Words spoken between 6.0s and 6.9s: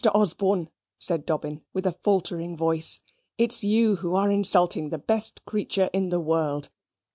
the world.